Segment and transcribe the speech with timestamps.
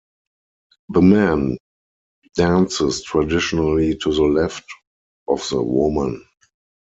[0.89, 1.59] The man
[2.35, 4.65] dances traditionally to the left
[5.27, 6.25] of the woman.